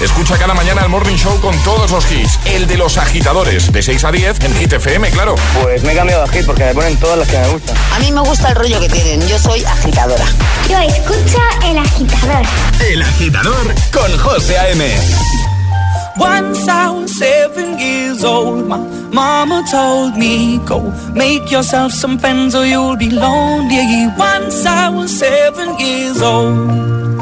[0.00, 2.38] Escucha cada mañana el Morning Show con todos los hits.
[2.44, 5.34] El de los agitadores, de 6 a 10 en Hit FM, claro.
[5.62, 7.76] Pues me he cambiado a Hit porque me ponen todas las que me gustan.
[7.94, 9.26] A mí me gusta el rollo que tienen.
[9.28, 10.24] Yo soy agitadora.
[10.68, 12.46] Yo escucho El Agitador.
[12.90, 14.84] El agitador con José A.M.
[16.18, 18.76] Once I was seven years old, my
[19.12, 24.08] mama told me, Go make yourself some friends or you'll be lonely.
[24.18, 27.21] Once I was seven years old.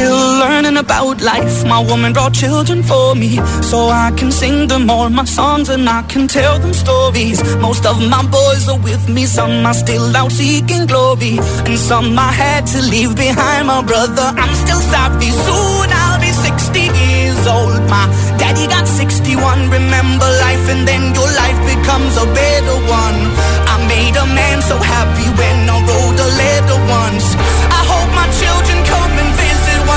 [0.00, 1.56] Still learning about life.
[1.66, 3.30] My woman brought children for me,
[3.70, 7.38] so I can sing them all my songs and I can tell them stories.
[7.66, 11.34] Most of my boys are with me, some are still out seeking glory,
[11.66, 13.66] and some I had to leave behind.
[13.66, 15.30] My brother, I'm still sorry.
[15.46, 17.80] Soon I'll be 60 years old.
[17.94, 18.04] My
[18.40, 19.68] daddy got 61.
[19.78, 23.20] Remember life, and then your life becomes a better one.
[23.72, 27.26] I made a man so happy when I wrote a letter once.
[27.78, 27.99] I hope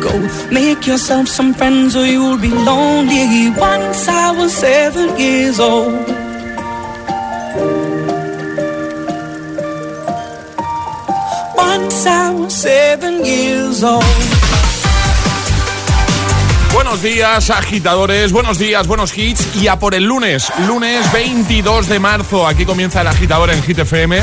[0.00, 0.12] go
[0.50, 3.50] make yourself some friends or you'll be lonely.
[3.50, 5.92] Once I was seven years old.
[11.56, 14.04] Once I was seven years old.
[16.72, 18.32] Buenos días, agitadores.
[18.32, 19.56] Buenos días, buenos hits.
[19.56, 22.46] Y a por el lunes, lunes 22 de marzo.
[22.46, 24.20] Aquí comienza el agitador en Hit FM.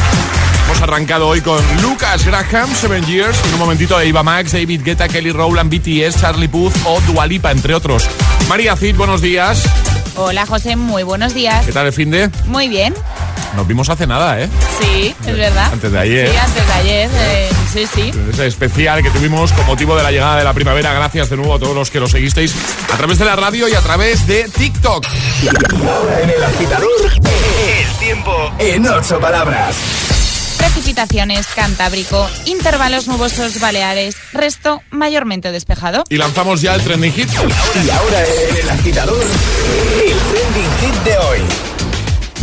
[0.67, 3.37] Hemos arrancado hoy con Lucas Graham, Seven Years.
[3.47, 7.73] En un momentito Eva Max, David Guetta, Kelly Rowland, BTS, Charlie Puth o Dualipa, entre
[7.73, 8.03] otros.
[8.49, 9.63] María Cid, buenos días.
[10.15, 11.65] Hola José, muy buenos días.
[11.65, 12.29] ¿Qué tal el fin de?
[12.47, 12.93] Muy bien.
[13.55, 14.49] Nos vimos hace nada, ¿eh?
[14.81, 15.71] Sí, es verdad.
[15.71, 16.29] Antes de ayer.
[16.31, 17.09] Sí, antes de ayer.
[17.13, 18.11] eh, Sí, sí.
[18.33, 20.93] Ese especial que tuvimos con motivo de la llegada de la primavera.
[20.93, 22.53] Gracias de nuevo a todos los que lo seguisteis
[22.93, 25.05] a través de la radio y a través de TikTok.
[25.43, 25.47] Y
[25.87, 29.75] ahora en el agitador, el tiempo en ocho palabras.
[30.57, 36.03] Precipitaciones, Cantábrico, intervalos nubosos Baleares, resto mayormente despejado.
[36.09, 37.29] Y lanzamos ya el trending hit.
[37.85, 41.76] Y ahora en el agitador, el trending hit de hoy.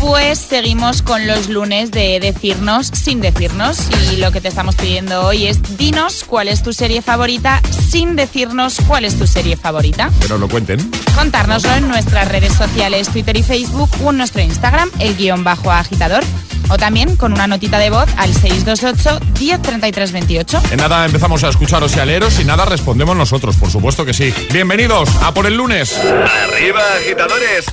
[0.06, 3.78] Pues seguimos con los lunes de decirnos sin decirnos
[4.12, 8.14] y lo que te estamos pidiendo hoy es dinos cuál es tu serie favorita sin
[8.14, 10.10] decirnos cuál es tu serie favorita.
[10.20, 10.78] Que nos lo cuenten.
[11.14, 15.72] Contárnoslo en nuestras redes sociales, Twitter y Facebook o en nuestro Instagram, el guion bajo
[15.72, 16.22] agitador.
[16.68, 20.62] O también con una notita de voz al 628 103328.
[20.70, 24.12] En nada empezamos a escucharos y a leeros y nada respondemos nosotros, por supuesto que
[24.12, 24.34] sí.
[24.52, 25.98] Bienvenidos a por el lunes.
[25.98, 27.64] Arriba, agitadores.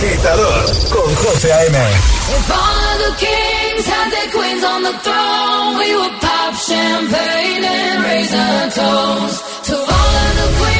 [0.00, 1.74] Agitador con José A.M.
[1.74, 8.04] If all the kings had their queens on the throne, we would pop champagne and
[8.04, 10.77] raise a toast to all of the queens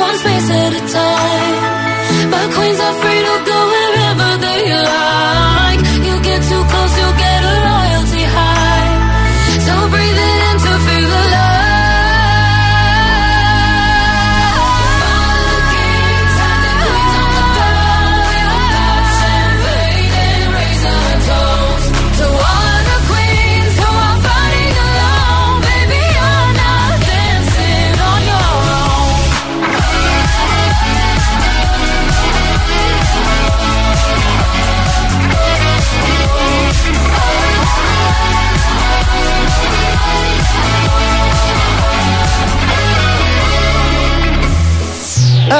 [0.00, 2.30] one space at a time.
[2.32, 4.62] But queens are free to go wherever they
[4.92, 5.80] like.
[6.06, 6.89] You get too close,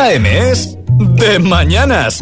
[0.00, 2.20] AM es de mañanas.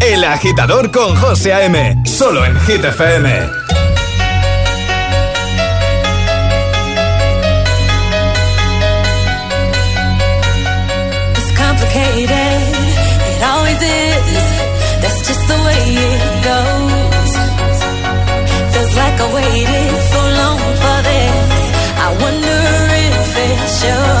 [0.00, 2.02] El agitador con José A.M.
[2.06, 3.28] Solo en Hit FM.
[19.02, 21.00] I waited so long for.
[22.02, 24.19] I wonder if.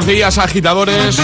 [0.00, 1.18] Buenos días, agitadores.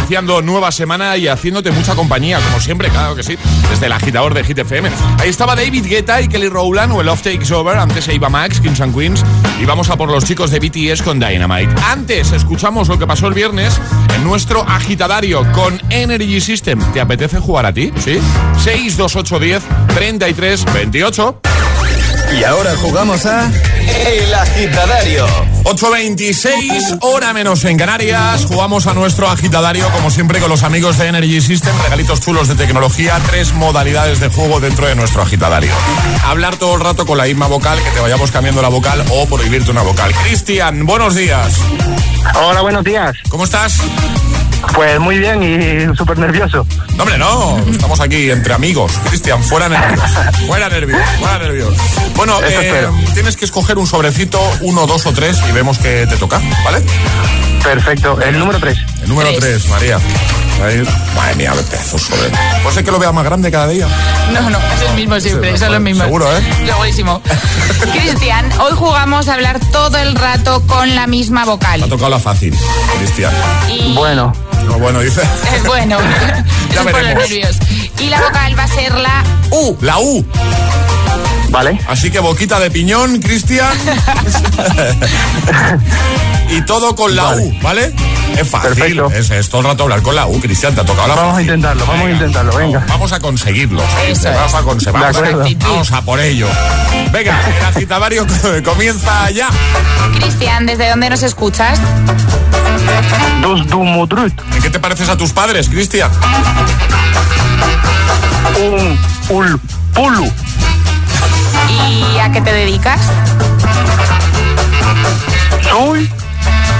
[0.00, 3.38] Iniciando nueva semana y haciéndote mucha compañía, como siempre, claro que sí,
[3.70, 4.90] desde el agitador de Hit FM.
[5.18, 8.60] Ahí estaba David Guetta y Kelly Rowland o el Off Takes Over, antes Eva Max,
[8.60, 9.24] Kings and Queens,
[9.58, 11.74] y vamos a por los chicos de BTS con Dynamite.
[11.86, 13.80] Antes escuchamos lo que pasó el viernes
[14.14, 16.78] en nuestro agitadario con Energy System.
[16.92, 17.90] ¿Te apetece jugar a ti?
[18.04, 18.20] ¿Sí?
[18.62, 19.62] 62810
[19.94, 21.40] 33 28.
[22.38, 23.50] Y ahora jugamos a
[24.06, 25.26] El Agitadario.
[25.64, 28.46] 8.26, hora menos en Canarias.
[28.46, 31.74] Jugamos a nuestro agitadario, como siempre, con los amigos de Energy System.
[31.84, 35.72] Regalitos chulos de tecnología, tres modalidades de juego dentro de nuestro agitadario.
[36.24, 39.26] Hablar todo el rato con la misma vocal, que te vayamos cambiando la vocal o
[39.26, 40.12] prohibirte una vocal.
[40.24, 41.54] Cristian, buenos días.
[42.42, 43.16] Hola, buenos días.
[43.28, 43.74] ¿Cómo estás?
[44.74, 46.66] Pues muy bien y súper nervioso.
[46.96, 47.58] No, hombre, no.
[47.70, 48.92] Estamos aquí entre amigos.
[49.08, 50.00] Cristian, fuera nervios.
[50.46, 51.74] Fuera nervios, fuera nervios.
[52.14, 56.16] Bueno, eh, tienes que escoger un sobrecito, uno, dos o tres, y vemos qué te
[56.16, 56.82] toca, ¿vale?
[57.62, 58.20] Perfecto.
[58.20, 58.78] El número 3.
[59.02, 59.40] El número Tres.
[59.40, 59.98] tres, María.
[60.60, 62.28] Madre mía, qué pedazo sobre.
[62.62, 63.86] Puede ser que lo vea más grande cada día.
[64.32, 66.04] No, no, es el mismo siempre, Sí, son los mismos.
[66.04, 66.40] seguro, ¿eh?
[66.66, 67.22] Segurísimo.
[67.92, 71.80] Cristian, hoy jugamos a hablar todo el rato con la misma Me ha vocal.
[71.88, 72.54] tocado la fácil,
[72.98, 73.32] Cristian.
[73.68, 74.32] Y Bueno,
[74.66, 75.22] No, bueno, dice.
[75.66, 75.98] Bueno,
[76.74, 77.22] Ya eso es por los veremos.
[77.30, 77.56] nervios.
[77.98, 79.76] Y la vocal va a ser la U.
[79.80, 80.24] La U.
[81.48, 81.80] vale.
[81.88, 83.66] Así que boquita de piñón, Cristian.
[86.50, 87.42] Y todo con la Vale.
[87.42, 87.94] U, ¿vale?
[88.36, 88.70] Es fácil.
[88.74, 89.10] Perfecto.
[89.12, 90.74] Es, es todo el rato hablar con la U, Cristian.
[90.74, 91.46] Te ha tocado la Vamos a fácil.
[91.48, 92.84] intentarlo, vamos a intentarlo, venga.
[92.88, 93.82] Vamos a conseguirlo.
[93.82, 95.00] Vamos a conseguirlo.
[95.00, 95.44] Vamos, a- acuerdo.
[95.60, 96.46] vamos a por ello.
[97.12, 98.26] Venga, el agitavario
[98.64, 99.48] comienza ya.
[100.14, 101.78] Cristian, ¿desde dónde nos escuchas?
[103.42, 104.32] Dos Dumudrut.
[104.54, 106.10] ¿En qué te pareces a tus padres, Cristian?
[108.60, 109.60] Un ul
[109.94, 110.30] pulu.
[111.68, 113.00] ¿Y a qué te dedicas?
[115.68, 116.10] Soy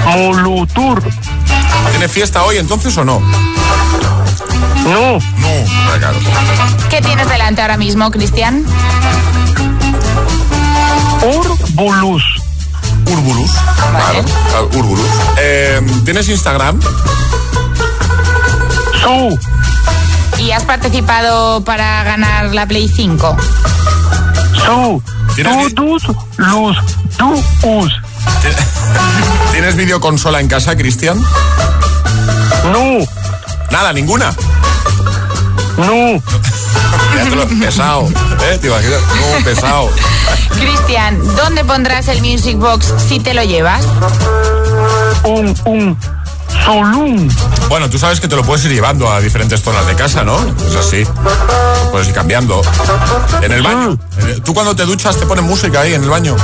[0.05, 1.01] Mulutur.
[1.91, 3.19] ¿Tienes fiesta hoy entonces o no?
[4.83, 5.19] No.
[5.19, 6.17] No, claro.
[6.89, 8.65] ¿Qué tienes delante ahora mismo, Cristian?
[11.23, 12.23] Urbulus.
[13.05, 13.51] Urbulus.
[13.51, 15.05] Claro, claro, Urbulus.
[15.37, 16.79] Eh, ¿Tienes Instagram?
[19.01, 19.39] Su.
[20.41, 23.37] ¿Y has participado para ganar la Play 5?
[24.65, 25.03] Su.
[25.35, 26.03] ¿Tienes- Tudus.
[26.37, 26.77] Luz.
[27.17, 27.91] Tuus.
[29.51, 31.21] ¿Tienes videoconsola en casa, Cristian?
[32.71, 33.05] No.
[33.71, 34.33] Nada, ninguna.
[35.77, 36.21] No.
[37.15, 38.07] Ya te lo pesado.
[38.07, 38.57] ¿Eh?
[38.61, 39.01] ¿Te imaginas?
[39.01, 39.89] No, pesado.
[40.57, 43.85] Cristian, ¿dónde pondrás el Music Box si te lo llevas?
[45.25, 45.53] Un.
[45.65, 45.97] Un.
[46.65, 47.27] Solum.
[47.69, 50.37] Bueno, tú sabes que te lo puedes ir llevando a diferentes zonas de casa, ¿no?
[50.67, 51.03] Es así.
[51.03, 52.61] Lo puedes ir cambiando.
[53.41, 53.97] En el baño.
[54.19, 56.35] El- ¿Tú cuando te duchas te pones música ahí en el baño?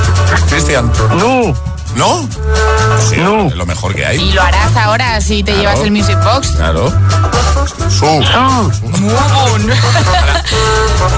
[0.49, 0.91] Cristian.
[1.17, 1.53] No.
[1.97, 2.27] ¿No?
[3.09, 3.47] Sí, No.
[3.47, 4.17] es lo mejor que hay.
[4.21, 6.49] Y lo harás ahora si te llevas el Music Box.
[6.55, 6.93] Claro.
[7.89, 8.05] Su.
[8.05, 8.05] Su.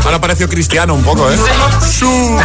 [0.06, 1.38] Ahora apareció cristiano un poco, ¿eh?
[1.92, 2.40] Su.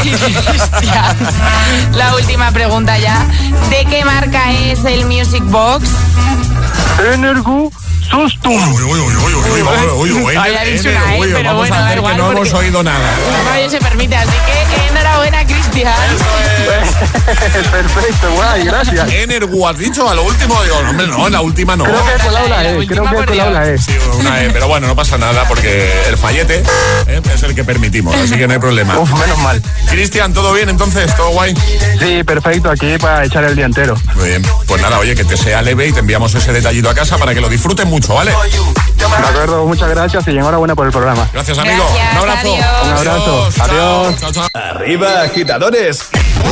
[0.00, 1.16] Cristian,
[1.92, 3.26] la última pregunta ya.
[3.70, 5.88] ¿De qué marca es el Music Box?
[7.12, 7.72] Energu.
[8.14, 8.52] Sustum.
[8.52, 11.48] Uy, uy, uy, uy, uy, uy, uy, uy, Había dicho N, una E, uy, pero
[11.48, 13.10] vamos bueno, a da hacer igual, que no hemos oído nada.
[13.44, 15.94] Nadie se permite, así que enhorabuena, Cristian.
[17.24, 19.12] Perfecto, guay, gracias.
[19.12, 20.08] Energu, ¿has dicho?
[20.08, 21.84] A lo último digo, no, hombre, no, la última no.
[21.84, 22.86] Creo que colado la La E.
[22.86, 23.52] Creo que Dios.
[23.52, 23.78] la E.
[23.78, 26.62] Sí, una E, pero bueno, no pasa nada porque el fallete
[27.08, 27.20] ¿eh?
[27.34, 28.98] es el que permitimos, así que no hay problema.
[28.98, 29.60] Uf, menos mal.
[29.88, 31.14] Cristian, ¿todo bien entonces?
[31.16, 31.54] ¿Todo guay?
[31.98, 33.96] Sí, perfecto, aquí para echar el día entero.
[34.14, 34.42] Muy bien.
[34.66, 37.34] Pues nada, oye, que te sea leve y te enviamos ese detallito a casa para
[37.34, 38.32] que lo disfruten mucho, ¿vale?
[38.96, 41.28] De acuerdo, muchas gracias y enhorabuena por el programa.
[41.32, 41.84] Gracias, amigo.
[41.94, 42.40] Gracias, Un abrazo.
[42.40, 42.66] adiós.
[42.84, 43.48] Un abrazo.
[43.62, 44.20] Adiós.
[44.20, 44.48] chao, chao.
[44.54, 46.00] Arriba, agitadores.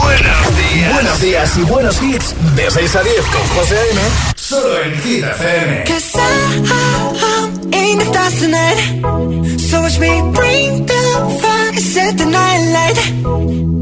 [0.00, 0.92] Buenos días.
[0.94, 2.34] Buenos días y buenos hits.
[2.56, 4.00] De 6 a 10 con José A.M.
[4.36, 5.84] Solo en Hit FM.
[5.84, 9.58] Cause I'm in the stars tonight.
[9.58, 13.81] So watch me bring the fire, set the night light.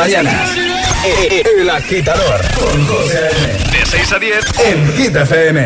[0.00, 0.50] mañanas.
[1.60, 3.28] El agitador con José.
[3.72, 4.44] De 6 a 10.
[4.64, 5.60] en Hit FM.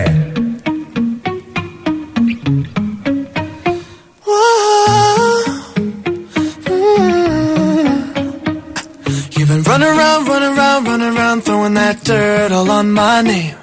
[9.36, 13.56] You've been running around, running around, running around, throwing that dirt all on my name.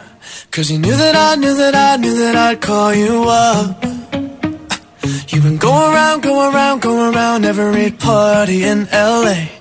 [0.52, 3.84] Cause you knew that I knew that I knew that I'd call you up.
[5.30, 9.61] You've been going around, going around, going around every party in LA.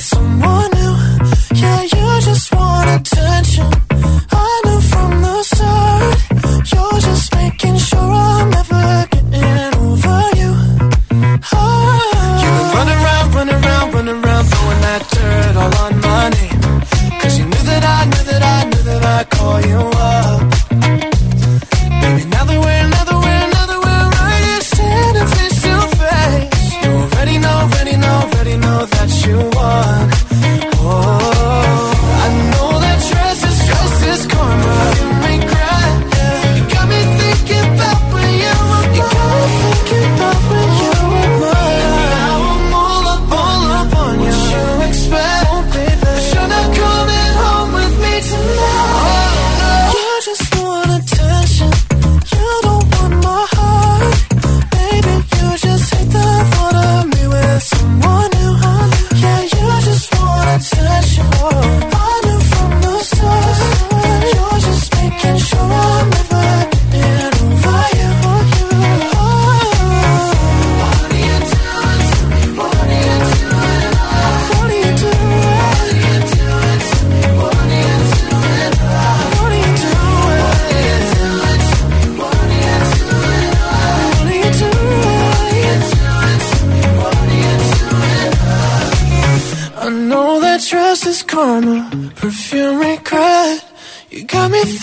[0.00, 0.94] Someone new.
[1.60, 3.70] Yeah, you just want attention.
[4.32, 6.16] I knew from the start.
[6.72, 10.52] You're just making sure I'm never getting over you.
[12.72, 16.30] Around, around, around, throwing that dirt all on my
[17.38, 19.80] you knew that I knew that I knew that I'd call you
[20.12, 20.40] up.
[22.00, 22.79] Baby, now that we're,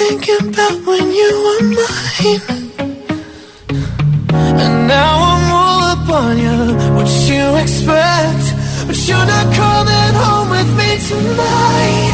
[0.08, 2.42] thinking about when you were mine.
[4.64, 6.58] And now I'm all up on you.
[6.96, 8.46] What you expect?
[8.88, 12.07] But you're not coming home with me tonight.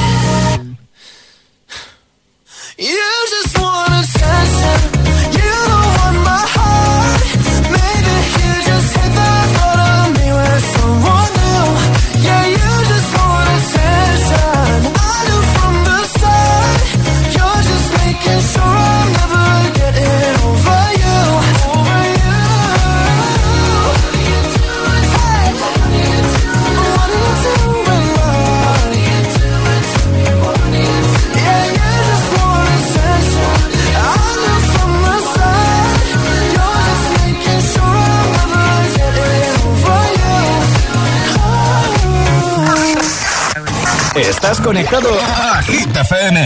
[44.64, 46.38] conectado a Hit FM.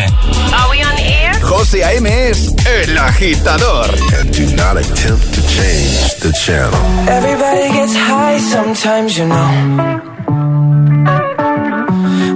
[0.53, 1.31] Are we on air?
[1.41, 2.07] José A.M.
[2.07, 3.89] es el agitador.
[4.17, 6.73] And do not attempt to change the channel.
[7.07, 9.49] Everybody gets high sometimes, you know.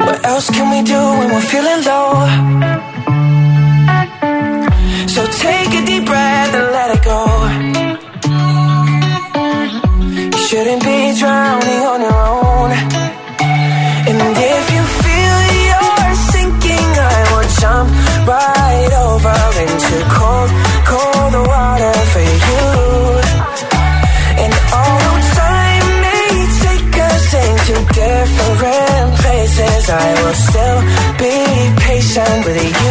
[0.06, 2.28] What else can we do when we're feeling low?
[5.08, 7.22] So take a deep breath and let it go.
[10.36, 12.61] You shouldn't be drowning on your own.
[18.28, 20.52] right over into cold,
[20.92, 22.68] cold water for you.
[24.44, 26.32] And although time may
[26.66, 30.80] take us into different places, I will still
[31.22, 31.36] be
[31.86, 32.91] patient with you.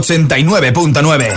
[0.00, 1.32] 89.9.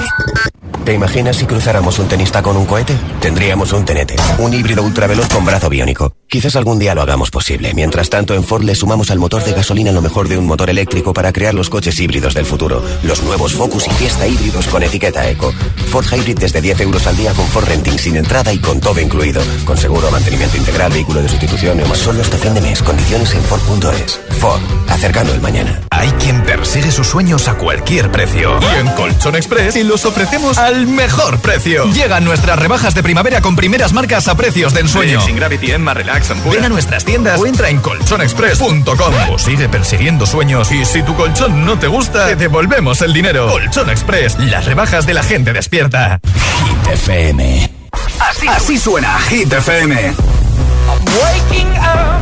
[0.86, 2.96] ¿Te imaginas si cruzáramos un tenista con un cohete?
[3.22, 6.14] Tendríamos un tenete, un híbrido ultraveloz con brazo biónico.
[6.34, 7.76] Quizás algún día lo hagamos posible.
[7.76, 10.72] Mientras tanto, en Ford le sumamos al motor de gasolina lo mejor de un motor
[10.72, 12.84] eléctrico para crear los coches híbridos del futuro.
[13.04, 15.54] Los nuevos Focus y Fiesta híbridos con etiqueta Eco.
[15.92, 19.00] Ford Hybrid desde 10 euros al día con Ford Renting sin entrada y con todo
[19.00, 19.44] incluido.
[19.64, 22.82] Con seguro, mantenimiento integral, vehículo de sustitución y más solo hasta fin de mes.
[22.82, 24.20] Condiciones en Ford.es.
[24.40, 25.84] Ford, acercando el mañana.
[25.92, 28.60] Hay quien persigue sus sueños a cualquier precio.
[28.60, 31.86] Y en Colchón Express y los ofrecemos al mejor precio.
[31.94, 35.22] Llegan nuestras rebajas de primavera con primeras marcas a precios de ensueño.
[35.22, 40.26] Sin Gravity, Emma, Relax, Ven a nuestras tiendas o entra en colchonexpress.com o sigue persiguiendo
[40.26, 43.50] sueños y si tu colchón no te gusta, te devolvemos el dinero.
[43.50, 46.20] Colchón Express, las rebajas de la gente despierta.
[46.66, 47.72] Hit FM.
[48.20, 49.96] Así, así suena Hit FM.
[49.96, 52.22] I'm waking up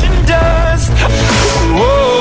[0.00, 0.92] to dust.
[1.72, 2.13] Whoa,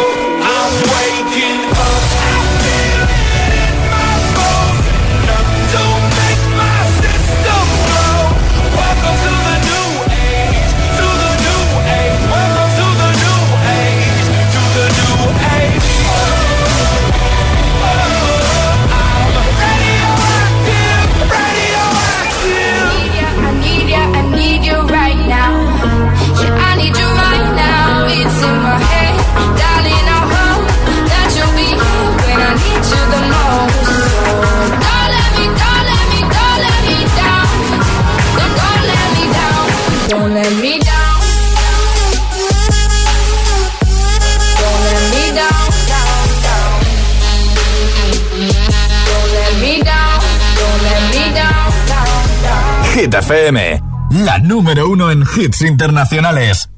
[53.03, 56.69] Hit FM, la número uno en hits internacionales.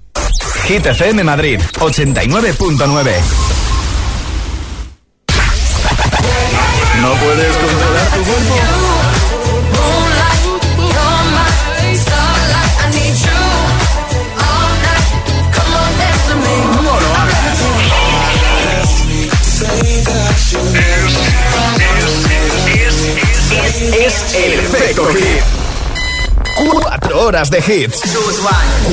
[0.64, 3.55] Hit FM Madrid, 89.9.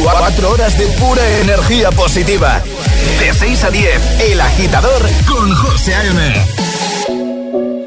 [0.02, 2.62] Cuatro horas de pura energía positiva.
[3.20, 6.46] De 6 a 10, El Agitador con José A.M.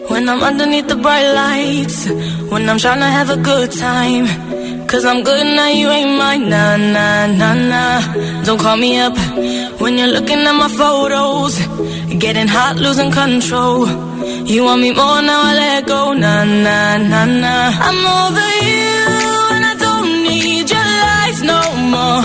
[0.10, 2.08] When I'm underneath the bright lights,
[2.52, 4.28] when I'm trying to have a good time.
[4.88, 6.48] Cause I'm good now, you ain't mine.
[6.48, 8.44] Nah, nah, nah, nah.
[8.44, 9.18] Don't call me up
[9.82, 11.58] when you're looking at my photos.
[12.20, 13.88] Getting hot, losing control.
[14.46, 16.14] You want me more now, I let go.
[16.14, 17.72] Nah, nah, nah, nah.
[17.88, 18.75] I'm over you,
[21.93, 22.24] more.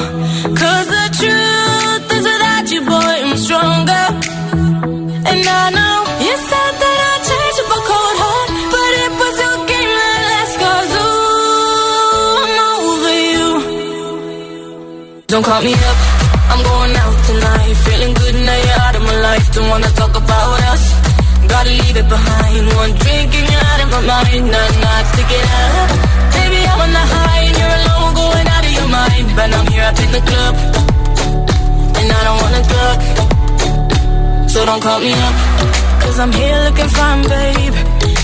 [0.61, 4.07] Cause the truth is without you, boy, I'm stronger.
[5.31, 5.97] And I know
[6.27, 10.21] you said that I'd change up a cold heart, but it was your game that
[10.31, 10.55] last.
[10.65, 13.49] Cause ooh, I'm over you.
[15.31, 15.99] Don't call me up,
[16.53, 17.75] I'm going out tonight.
[17.87, 19.47] Feeling good now you're out of my life.
[19.55, 20.85] Don't wanna talk about us.
[21.53, 22.63] Gotta leave it behind.
[22.81, 24.45] One drink and you're out of my mind.
[24.85, 25.89] Not to get up.
[26.37, 28.60] Baby, I'm on the high and you're alone, going out
[28.91, 30.55] But I'm here up in the club,
[31.99, 32.99] and I don't wanna talk.
[34.51, 35.35] So don't call me up,
[36.03, 37.77] cause I'm here looking fine, babe.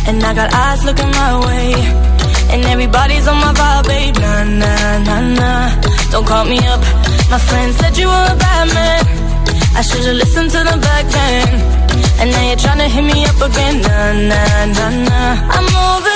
[0.09, 1.73] And I got eyes looking my way.
[2.53, 4.17] And everybody's on my vibe, babe.
[4.19, 5.67] Nah, nah, nah, nah.
[6.11, 6.81] Don't call me up.
[7.31, 9.03] My friend said you were a bad man.
[9.79, 11.49] I should've listened to the back then.
[12.21, 13.77] And now you're trying to hit me up again.
[13.87, 15.35] Nah, nah, nah, nah.
[15.57, 16.16] I'm over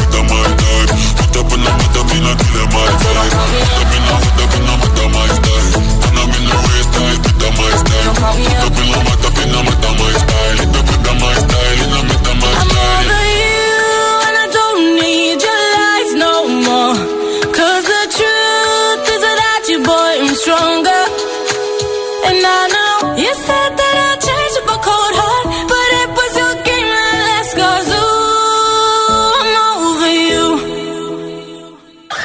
[8.33, 8.71] Me up.
[10.73, 10.90] I'm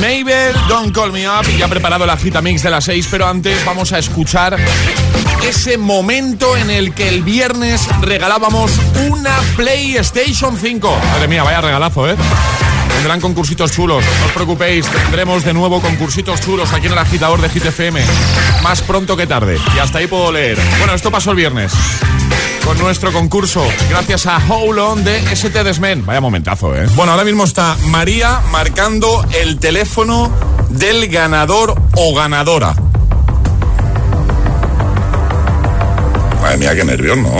[0.00, 1.46] Mabel, Don't Call Me Up.
[1.58, 4.56] Ya ha preparado la gita mix de las 6, pero antes vamos a escuchar
[5.46, 8.72] ese momento en el que el viernes regalábamos
[9.10, 10.98] una PlayStation 5.
[11.12, 12.16] Madre mía, vaya regalazo, ¿eh?
[12.94, 17.40] Tendrán concursitos chulos, no os preocupéis, tendremos de nuevo concursitos chulos aquí en el agitador
[17.40, 18.00] de GTFM.
[18.62, 19.58] Más pronto que tarde.
[19.76, 20.58] Y hasta ahí puedo leer.
[20.78, 21.72] Bueno, esto pasó el viernes
[22.66, 26.04] con nuestro concurso, gracias a Hold On de ST Desmen.
[26.04, 26.86] Vaya momentazo, ¿eh?
[26.96, 30.32] Bueno, ahora mismo está María marcando el teléfono
[30.70, 32.74] del ganador o ganadora.
[36.42, 37.30] Madre mía, qué nervios, ¿no?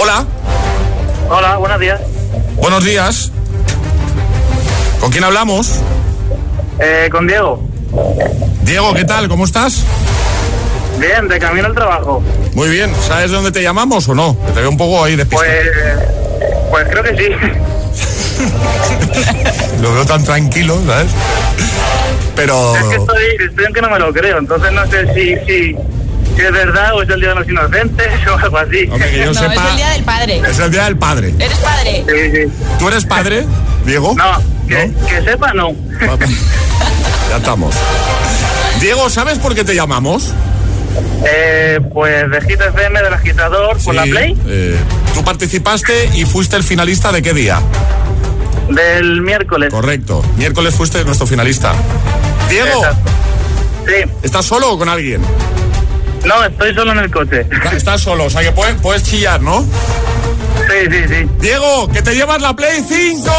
[0.00, 0.26] Hola.
[1.28, 2.11] Hola, buenos días.
[2.56, 3.30] Buenos días.
[5.00, 5.80] ¿Con quién hablamos?
[6.78, 7.60] Eh, con Diego.
[8.62, 9.28] Diego, ¿qué tal?
[9.28, 9.82] ¿Cómo estás?
[10.98, 12.22] Bien, de camino al trabajo.
[12.54, 12.92] Muy bien.
[13.06, 14.36] ¿Sabes de dónde te llamamos o no?
[14.46, 15.50] Que te veo un poco ahí despistado.
[16.70, 17.28] Pues, pues creo que sí.
[19.82, 21.10] Lo veo tan tranquilo, ¿sabes?
[22.36, 22.76] Pero...
[22.76, 25.76] Es que estoy, estoy en que no me lo creo, entonces no sé si, si
[26.36, 28.88] es verdad o es el Día de los Inocentes o algo así.
[28.90, 29.54] Hombre, que yo no, sepa...
[29.54, 30.42] es el día del padre.
[30.48, 31.34] Es el día del padre.
[31.38, 32.04] ¿Eres padre?
[32.06, 32.52] Sí, sí.
[32.78, 33.46] ¿Tú eres padre,
[33.84, 34.14] Diego?
[34.16, 35.74] No, que, que sepa no.
[37.30, 37.74] Ya estamos.
[38.80, 40.34] Diego, ¿sabes por qué te llamamos?
[41.24, 44.76] Eh, pues de Hit FM, del agitador, por la Play, eh,
[45.14, 47.60] Tú participaste y fuiste el finalista de qué día?
[48.68, 49.70] del miércoles.
[49.72, 50.22] Correcto.
[50.36, 51.74] Miércoles fuiste nuestro finalista.
[52.48, 53.10] Diego, Exacto.
[53.86, 55.22] Sí, ¿estás solo o con alguien?
[56.24, 57.46] No, estoy solo en el coche.
[57.50, 59.62] Está- Estás solo, o sea que puedes, puedes chillar, ¿no?
[59.62, 61.28] Sí, sí, sí.
[61.40, 63.30] Diego, que te llevas la Play 5.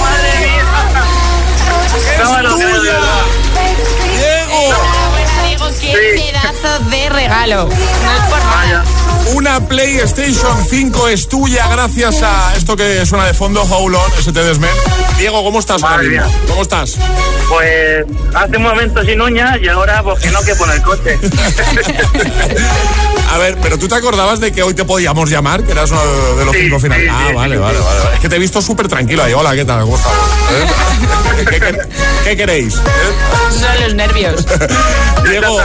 [0.00, 0.64] ¡Madre mía!
[2.18, 2.98] No tuya!
[4.16, 4.74] Diego,
[5.46, 6.32] Diego, qué Sí.
[6.32, 7.66] pedazo de regalo.
[7.66, 8.84] No es por nada.
[9.32, 14.32] Una PlayStation 5 es tuya gracias a esto que suena de fondo, Hold On, ST
[14.32, 14.70] Desmen.
[15.18, 16.20] Diego, ¿cómo estás Madre.
[16.46, 16.96] ¿Cómo estás?
[17.48, 18.04] Pues
[18.34, 21.18] hace un momento sin uñas y ahora pues que no que poner coche.
[23.34, 26.00] A ver, pero tú te acordabas de que hoy te podíamos llamar, que eras uno
[26.36, 27.04] de los Sí, cinco finales.
[27.06, 27.84] sí, ah, sí, vale, sí, vale, sí.
[27.84, 28.14] vale, vale.
[28.14, 29.32] Es que te he visto súper tranquilo ahí.
[29.32, 29.80] Hola, ¿qué tal?
[29.82, 29.96] ¿Cómo?
[29.96, 31.44] ¿Eh?
[31.50, 31.78] ¿Qué, qué-
[32.22, 32.74] qué queréis?
[32.76, 32.80] ¿Eh?
[33.50, 34.46] Son los nervios.
[35.28, 35.58] Diego.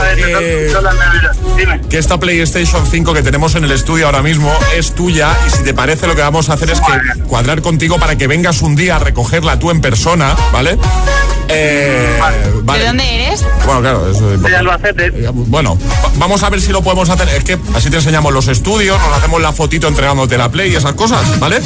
[1.56, 1.80] Dime.
[1.88, 5.62] que esta PlayStation 5 que tenemos en el estudio ahora mismo es tuya y si
[5.62, 8.74] te parece lo que vamos a hacer es que cuadrar contigo para que vengas un
[8.74, 10.76] día a recogerla tú en persona, ¿vale?
[11.52, 12.16] Eh,
[12.64, 12.78] vale.
[12.80, 13.44] ¿De dónde eres?
[13.66, 14.56] Bueno, claro, eso es De importante.
[14.56, 15.10] Albacete.
[15.32, 17.28] Bueno, va- vamos a ver si lo podemos hacer.
[17.30, 20.76] Es que así te enseñamos los estudios, nos hacemos la fotito entregándote la Play y
[20.76, 21.60] esas cosas, ¿vale?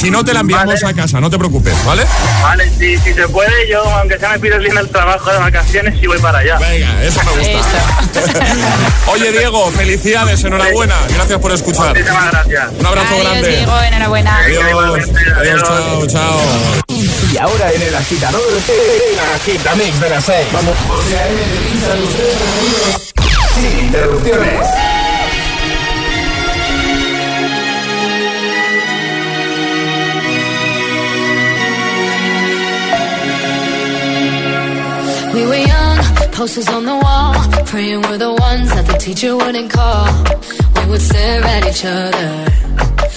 [0.00, 0.86] Si no, te la enviamos Vale.
[0.98, 2.04] a casa, no te preocupes, ¿vale?
[2.42, 6.02] Vale, si, si se puede, yo, aunque sea me pides bien el trabajo de vacaciones,
[6.02, 6.58] y voy para allá.
[6.58, 7.50] Venga, eso me gusta.
[7.50, 8.38] Eso.
[9.12, 10.94] Oye, Diego, felicidades, enhorabuena.
[11.14, 11.88] Gracias por escuchar.
[11.88, 12.68] Muchísimas gracias.
[12.78, 13.48] Un abrazo Adiós, grande.
[13.56, 14.38] Diego, enhorabuena.
[14.38, 15.62] Adiós, Igualmente, adiós, adiós.
[15.62, 16.06] chao,
[16.88, 17.05] chao.
[17.32, 20.36] Y ahora en el agitador, el agitamix de las 6.
[20.52, 20.76] Vamos.
[23.54, 24.66] Sin interrupciones.
[35.34, 35.98] We were young,
[36.32, 37.34] posters on the wall,
[37.66, 40.06] praying we're the ones that the teacher wouldn't call.
[40.76, 42.46] We would stare at each other,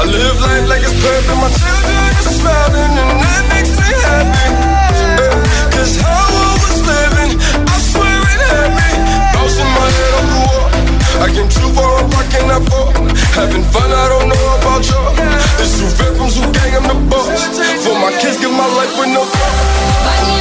[0.00, 1.36] I live life like it's perfect.
[1.44, 4.48] My children are smiling, and that makes me happy.
[5.76, 7.32] Cause how I was living,
[7.68, 8.90] I swear it had me.
[9.36, 10.66] Bouncing my head on the wall.
[11.20, 12.88] I came too far up, I cannot fall.
[13.36, 15.12] Having fun, I don't know about y'all.
[15.60, 17.28] It's two victims who gang, I'm the boss.
[17.84, 20.39] For my kids, give my life with no thought.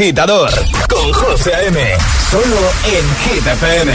[0.00, 0.50] agitador
[0.88, 1.78] con José A.M.
[2.30, 3.92] Solo en Hit FM.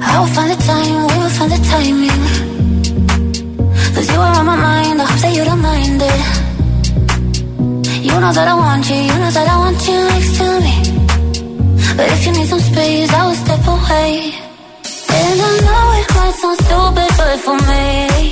[0.00, 2.22] I'll find the time, we'll find the timing.
[3.94, 6.20] Cause you are on my mind, I hope that you don't mind it.
[8.06, 10.74] You know that I want you, you know that I want you next to me.
[11.94, 13.12] But if you need some space,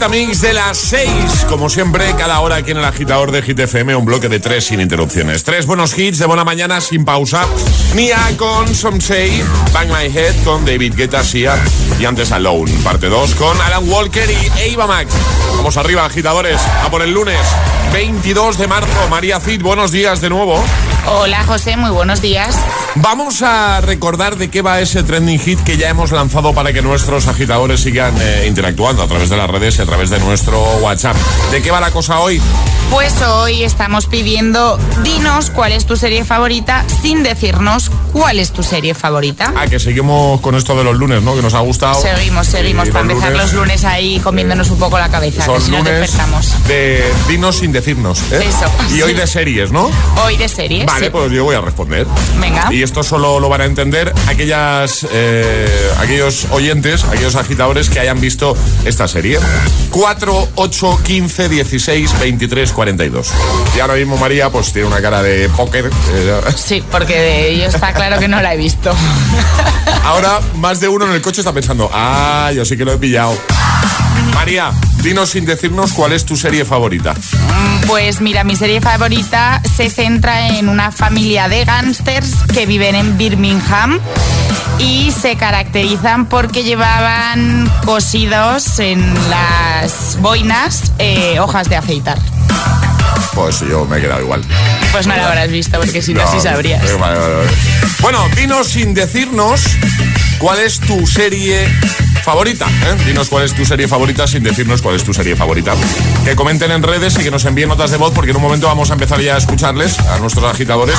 [0.00, 1.44] Agitamix de las 6.
[1.46, 4.80] Como siempre, cada hora aquí en el agitador de GTFM, un bloque de tres sin
[4.80, 5.44] interrupciones.
[5.44, 7.46] Tres buenos hits de buena mañana sin pausa.
[7.94, 9.44] Nia con Some Say,
[9.74, 11.54] Bang My Head con David Guetta, Sia
[11.98, 12.72] y antes Alone.
[12.82, 15.12] Parte 2 con Alan Walker y Ava Max.
[15.56, 17.40] Vamos arriba, agitadores, a por el lunes
[17.92, 19.08] 22 de marzo.
[19.10, 20.64] María Cid, buenos días de nuevo.
[21.06, 22.56] Hola José, muy buenos días.
[22.96, 26.82] Vamos a recordar de qué va ese trending hit que ya hemos lanzado para que
[26.82, 30.60] nuestros agitadores sigan eh, interactuando a través de las redes y a través de nuestro
[30.78, 31.16] WhatsApp.
[31.50, 32.40] ¿De qué va la cosa hoy?
[32.90, 38.62] Pues hoy estamos pidiendo, dinos cuál es tu serie favorita sin decirnos cuál es tu
[38.62, 39.52] serie favorita.
[39.56, 41.36] Ah, que seguimos con esto de los lunes, ¿no?
[41.36, 42.00] Que nos ha gustado.
[42.00, 45.60] Seguimos, seguimos, para los empezar lunes los lunes ahí comiéndonos un poco la cabeza, que
[45.60, 46.66] si lunes despertamos.
[46.66, 48.20] de dinos sin decirnos.
[48.32, 48.44] ¿eh?
[48.48, 49.90] Eso, Y hoy de series, ¿no?
[50.24, 50.89] Hoy de series.
[50.92, 51.10] Vale, sí.
[51.10, 52.06] pues yo voy a responder.
[52.40, 52.68] Venga.
[52.72, 58.20] Y esto solo lo van a entender aquellas, eh, aquellos oyentes, aquellos agitadores que hayan
[58.20, 59.38] visto esta serie.
[59.90, 63.30] 4, 8, 15, 16, 23, 42.
[63.76, 65.90] Y ahora mismo María pues tiene una cara de póker.
[66.12, 68.92] eh, Sí, porque yo está claro que no la he visto.
[70.04, 72.98] ahora más de uno en el coche está pensando, ah, yo sí que lo he
[72.98, 73.36] pillado.
[74.34, 74.72] María,
[75.02, 77.14] dinos sin decirnos cuál es tu serie favorita.
[77.86, 83.18] Pues mira, mi serie favorita se centra en una familia de gángsters que viven en
[83.18, 83.98] Birmingham
[84.78, 92.18] y se caracterizan porque llevaban cosidos en las boinas eh, hojas de afeitar.
[93.34, 94.42] Pues yo me he quedado igual.
[94.92, 96.82] Pues no la habrás visto porque si no, No, sí sabrías.
[96.98, 97.50] vale, vale, vale.
[98.00, 99.62] Bueno, dinos sin decirnos
[100.38, 101.68] cuál es tu serie
[102.22, 102.66] favorita.
[102.66, 102.96] ¿eh?
[103.06, 105.74] Dinos cuál es tu serie favorita sin decirnos cuál es tu serie favorita.
[106.24, 108.66] Que comenten en redes y que nos envíen notas de voz porque en un momento
[108.66, 110.96] vamos a empezar ya a escucharles, a nuestros agitadores,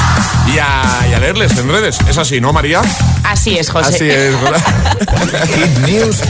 [0.53, 1.97] y a, y a leerles en redes.
[2.07, 2.81] Es así, ¿no, María?
[3.23, 3.95] Así es, José.
[3.95, 4.61] Así es, ¿verdad?
[5.55, 6.21] Hit News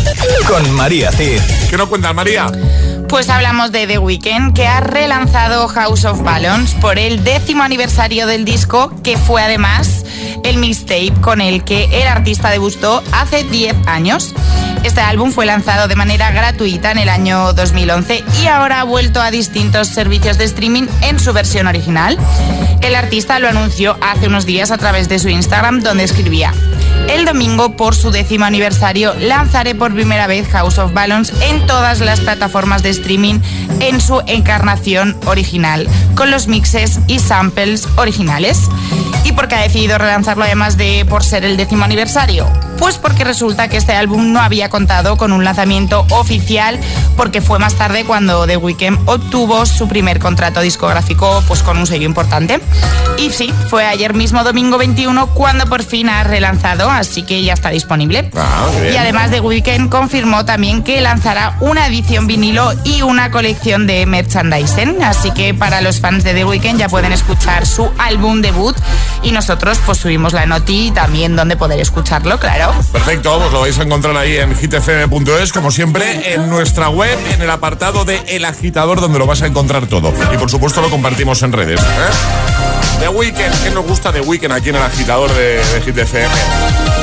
[0.48, 1.40] con María Cid.
[1.70, 2.48] ¿Qué nos cuentas, María?
[3.12, 8.26] Pues hablamos de The Weeknd, que ha relanzado House of Balloons por el décimo aniversario
[8.26, 10.06] del disco, que fue además
[10.46, 14.34] el mixtape con el que el artista debutó hace 10 años.
[14.84, 19.22] Este álbum fue lanzado de manera gratuita en el año 2011 y ahora ha vuelto
[19.22, 22.18] a distintos servicios de streaming en su versión original.
[22.80, 26.54] El artista lo anunció hace unos días a través de su Instagram, donde escribía:
[27.10, 32.00] el domingo, por su décimo aniversario, lanzaré por primera vez House of Balloons en todas
[32.00, 33.40] las plataformas de streaming
[33.80, 38.70] en su encarnación original, con los mixes y samples originales.
[39.24, 42.52] ¿Y por qué ha decidido relanzarlo además de por ser el décimo aniversario?
[42.80, 46.80] Pues porque resulta que este álbum no había contado con un lanzamiento oficial
[47.16, 51.86] porque fue más tarde cuando The Weeknd obtuvo su primer contrato discográfico pues con un
[51.86, 52.60] sello importante.
[53.20, 57.54] Y sí, fue ayer mismo domingo 21 cuando por fin ha relanzado así que ya
[57.54, 58.32] está disponible.
[58.36, 63.86] Ah, y además The Weeknd confirmó también que lanzará una edición vinilo y una colección
[63.86, 68.42] de merchandising, así que para los fans de The Weeknd ya pueden escuchar su álbum
[68.42, 68.76] debut
[69.24, 72.74] y nosotros pues subimos la noti también donde poder escucharlo, claro.
[72.92, 77.42] Perfecto, pues lo vais a encontrar ahí en hitfm.es, como siempre, en nuestra web, en
[77.42, 80.14] el apartado de El Agitador, donde lo vas a encontrar todo.
[80.34, 81.80] Y por supuesto lo compartimos en redes.
[81.80, 83.00] ¿eh?
[83.00, 87.01] The Weekend, ¿qué nos gusta de Weekend aquí en el agitador de, de?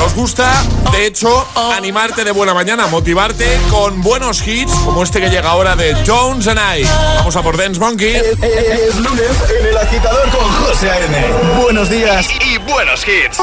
[0.00, 0.50] Nos gusta,
[0.92, 1.46] de hecho,
[1.76, 6.48] animarte de buena mañana, motivarte con buenos hits como este que llega ahora de Jones
[6.48, 6.84] and I.
[7.16, 8.14] Vamos a por Dance Monkey.
[8.16, 9.30] Es lunes
[9.60, 11.60] en el agitador con José A.M.
[11.60, 12.26] Buenos días.
[12.46, 13.42] Y buenos hits.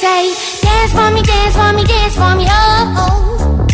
[0.00, 0.22] Say,
[0.62, 2.94] dance for me, dance for me, dance for me, oh.
[3.02, 3.66] oh.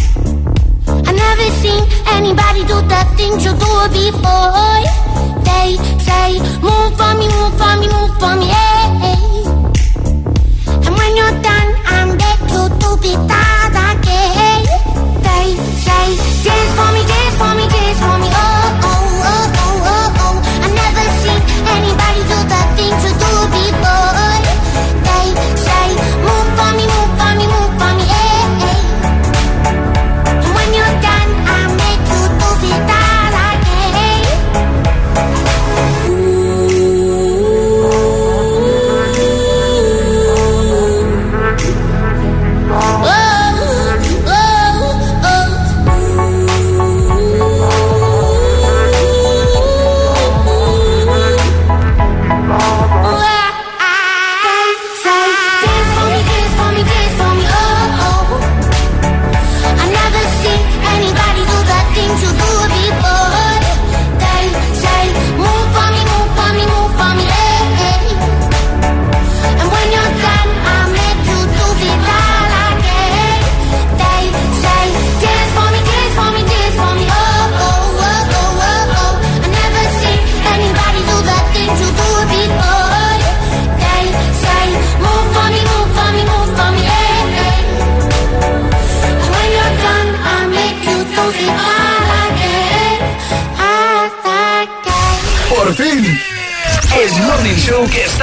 [1.07, 1.83] I never seen
[2.16, 4.83] anybody do the things you do before.
[5.47, 5.68] They
[6.07, 6.29] say,
[6.66, 9.07] move for me, move for me, move for me, eh.
[9.11, 9.45] eh.
[10.87, 14.62] And when you're done, I'm back to do it all again.
[15.27, 15.47] They
[15.87, 16.07] say,
[16.47, 19.47] dance for me, dance for me, dance for me, oh, oh, oh,
[19.95, 20.37] oh, oh,
[21.77, 24.16] anybody do the things you do before.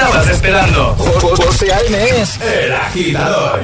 [0.04, 0.96] Estabas esperando.
[1.20, 2.20] Jo- José A.M.
[2.20, 3.60] es el agitador.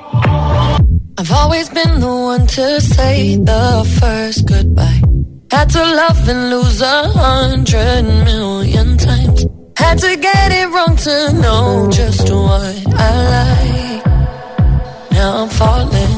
[0.00, 5.02] I've always been the one to say the first goodbye.
[5.50, 9.44] Had to love and lose a hundred million times.
[9.76, 14.06] Had to get it wrong to know just what I like.
[15.12, 16.17] Now I'm falling.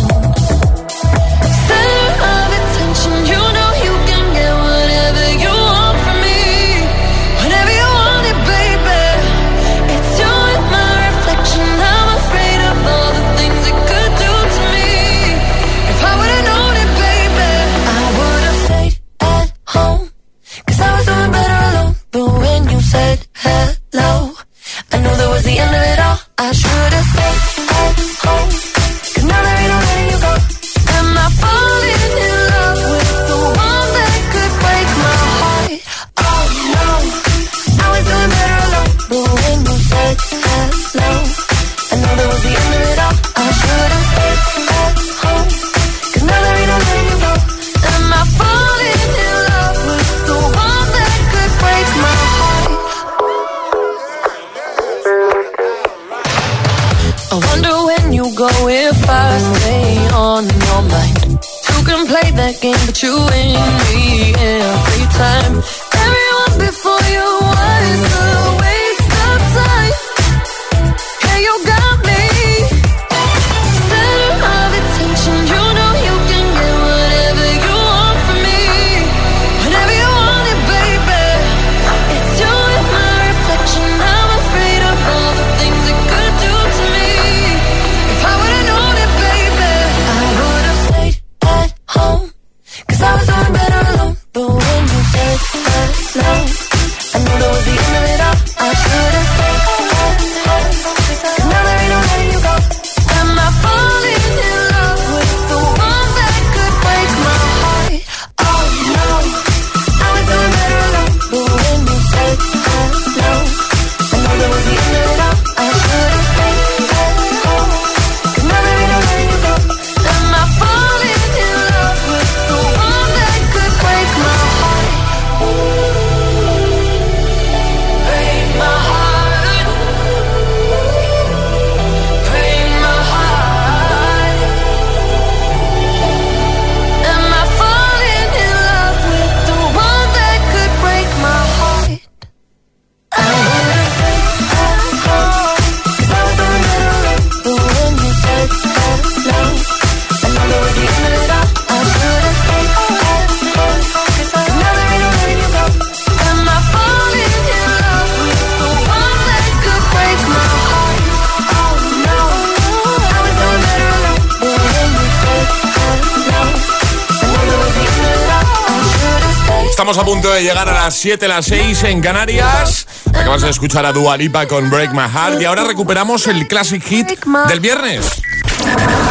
[171.01, 172.85] 7 las 6 en Canarias.
[173.07, 177.07] Acabas de escuchar a Dualipa con Break My Heart y ahora recuperamos el classic hit
[177.47, 178.21] del viernes.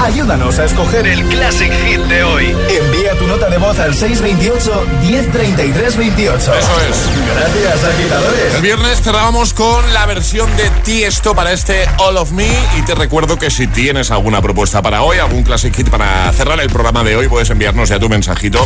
[0.00, 2.56] Ayúdanos a escoger el classic hit de hoy.
[2.68, 6.38] Envía tu nota de voz al 628 103328.
[6.38, 7.08] Eso es.
[7.34, 8.54] Gracias, agitadores.
[8.54, 12.48] El viernes cerrábamos con la versión de Tiesto para este All of Me.
[12.78, 16.60] Y te recuerdo que si tienes alguna propuesta para hoy, algún classic hit para cerrar
[16.60, 18.64] el programa de hoy, puedes enviarnos ya tu mensajito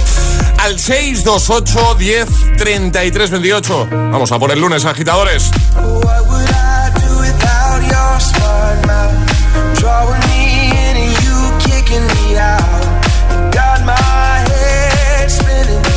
[0.65, 3.89] al 628 10 33 28.
[3.91, 5.51] Vamos a por el lunes, agitadores.
[15.29, 15.94] spinning